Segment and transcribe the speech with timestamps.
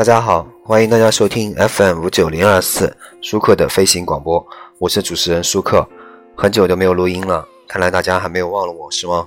[0.00, 4.42] 大家好，欢迎大家收听 FM 五九零二四舒克的飞行广播，
[4.78, 5.86] 我是主持人舒克。
[6.34, 9.26] 很久都没有录音了，看来大家还没有忘了我是吗？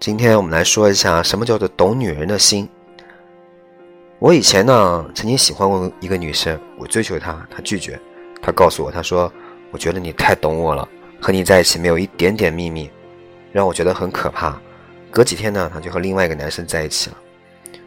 [0.00, 2.66] 今天我们来说一下什么叫做懂女人的心。
[4.20, 8.00] 我以前呢，曾经喜欢过一个女生，我追求她，她拒绝，
[8.40, 9.30] 她告诉我，她说
[9.70, 10.88] ：“我觉得你太懂我了，
[11.20, 12.90] 和你在一起没有一点点秘密，
[13.52, 14.58] 让我觉得很可怕。”
[15.12, 17.16] 隔几天呢，她就和另外一个男生在一起了。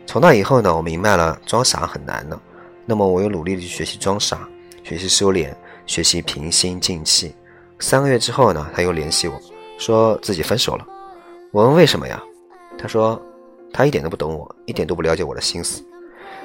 [0.10, 2.42] 从那以后呢，我明白了装傻很难呢。
[2.84, 4.40] 那么我又努力的去学习装傻，
[4.84, 5.54] 学习收敛，
[5.86, 7.36] 学习平心静气。
[7.78, 9.40] 三个月之后呢，他又联系我
[9.78, 10.88] 说自己分手了。
[11.52, 12.20] 我问为什么呀？
[12.76, 13.22] 他说
[13.72, 15.86] 他一点都不懂我，一点都不了解我的心思。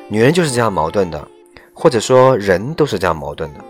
[0.09, 1.27] 女人就是这样矛盾的，
[1.73, 3.65] 或者说人都是这样矛盾的。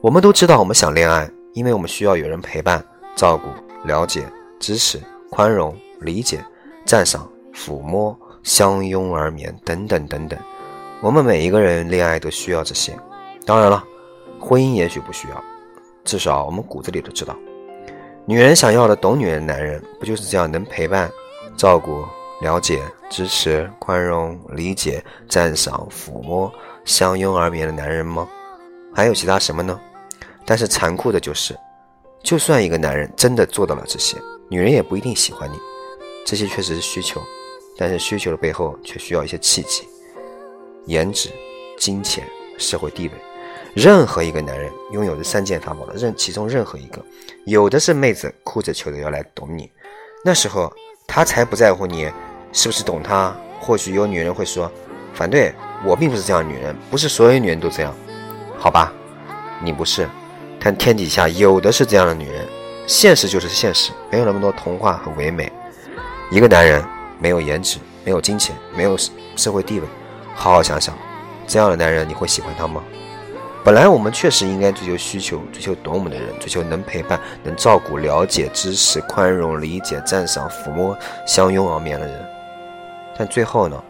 [0.00, 2.80] 我们都知道我们想恋爱，因为我们需要有人陪伴、
[3.16, 3.48] 照顾、
[3.84, 4.24] 了解、
[4.60, 6.38] 支持、宽容、理解、
[6.86, 8.16] 赞赏、抚摸。
[8.42, 10.38] 相拥而眠，等等等等，
[11.00, 12.96] 我们每一个人恋爱都需要这些。
[13.44, 13.84] 当然了，
[14.40, 15.44] 婚姻也许不需要，
[16.04, 17.36] 至少我们骨子里都知道，
[18.26, 21.10] 女人想要的懂女人的男人，不就是这样能陪伴、
[21.56, 22.04] 照顾、
[22.40, 26.52] 了解、支持、宽容、理解、赞赏、抚摸、
[26.84, 28.28] 相拥而眠的男人吗？
[28.94, 29.78] 还有其他什么呢？
[30.44, 31.56] 但是残酷的就是，
[32.22, 34.16] 就算一个男人真的做到了这些，
[34.48, 35.56] 女人也不一定喜欢你。
[36.24, 37.20] 这些确实是需求。
[37.80, 39.88] 但是需求的背后却需要一些契机，
[40.84, 41.30] 颜值、
[41.78, 42.22] 金钱、
[42.58, 43.14] 社会地位。
[43.72, 47.02] 任何一个男人拥有这三件法宝的任其中任何一个，
[47.46, 49.72] 有的是妹子哭着求着要来懂你，
[50.22, 50.70] 那时候
[51.06, 52.12] 他才不在乎你
[52.52, 53.34] 是不是懂他。
[53.58, 54.70] 或许有女人会说，
[55.14, 57.96] 反对我并不是这样的女人，不是所有女人都这样，
[58.58, 58.92] 好吧？
[59.62, 60.06] 你不是，
[60.62, 62.46] 但天底下有的是这样的女人。
[62.86, 65.50] 现实就是现实，没有那么多童话和唯美。
[66.30, 66.84] 一个男人。
[67.20, 68.96] 没有颜值，没有金钱，没有
[69.36, 69.86] 社会地位，
[70.34, 70.96] 好好想想，
[71.46, 72.82] 这样的男人你会喜欢他吗？
[73.62, 82.26] 本来我们确实应该追求需求，追求懂我们的人，追求能陪伴、能照顾、了解、支持、宽容、理解、赞赏、抚摸、相拥而眠的人。
[83.18, 83.84] 但最后呢，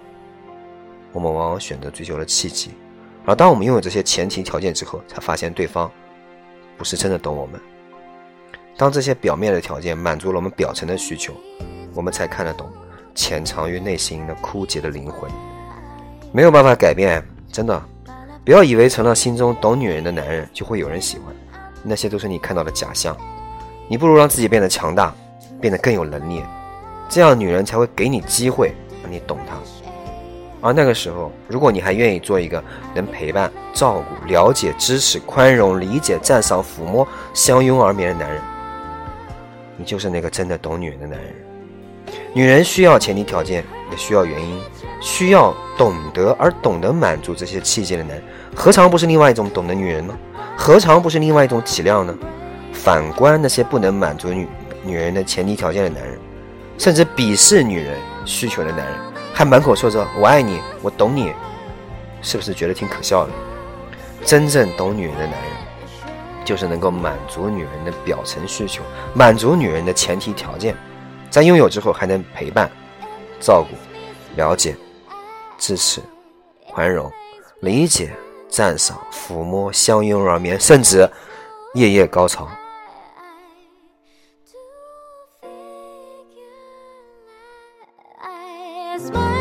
[1.13, 2.73] 我们往往选择追求了契机，
[3.25, 5.89] 而当我们拥有这些前提条件之后，才发现对方
[6.77, 7.61] 不是真的懂我们。
[8.77, 11.33] 当这些表面的条件满足了我们表层的需求，
[11.95, 12.69] 我们才看得懂。
[13.15, 15.31] 潜藏于内心的枯竭的灵魂，
[16.32, 17.22] 没有办法改变。
[17.53, 17.82] 真的，
[18.44, 21.34] 不要以为成了心中懂女人的男人就会有人喜欢，
[21.82, 23.16] 那些都是你看到的假象。
[23.88, 25.12] 你不如让自己变得强大，
[25.60, 26.44] 变得更有能力，
[27.09, 28.72] 这样女人才会给你机会
[29.03, 29.56] 让你懂她。
[30.62, 32.62] 而那个时候，如果你还愿意做一个
[32.94, 38.42] 能陪伴、照顾、了解、支持、宽容、理解、赞赏、抚摸、相拥而眠的男人，
[39.77, 41.50] 你就是那个真的懂女人的男人。
[42.33, 44.61] 女人需要前提条件，也需要原因，
[45.01, 48.23] 需要懂得而懂得满足这些器械的男人，
[48.55, 50.17] 何尝不是另外一种懂得女人呢？
[50.57, 52.17] 何尝不是另外一种体谅呢？
[52.73, 54.47] 反观那些不能满足女
[54.85, 56.19] 女人的前提条件的男人，
[56.79, 58.95] 甚至鄙视女人需求的男人，
[59.35, 61.33] 还满口说着“我爱你，我懂你”，
[62.23, 63.33] 是不是觉得挺可笑的？
[64.25, 65.51] 真正懂女人的男人，
[66.45, 68.83] 就是能够满足女人的表层需求，
[69.15, 70.77] 满足女人的前提条件。
[71.31, 72.71] 在拥有之后还能陪伴、
[73.39, 73.77] 照顾、
[74.37, 74.77] 了解、
[75.57, 76.03] 支持、
[76.69, 77.11] 宽容、
[77.61, 78.13] 理解、
[78.49, 81.09] 赞赏、抚摸、相拥而眠，甚至
[81.75, 82.49] 夜夜高潮。
[88.99, 89.40] Smile.